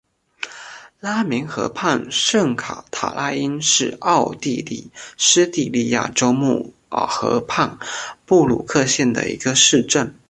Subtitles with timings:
[0.99, 7.77] 拉明河畔圣卡塔赖因是奥地利施蒂利亚州穆尔河畔
[8.25, 10.15] 布鲁克县的一个市镇。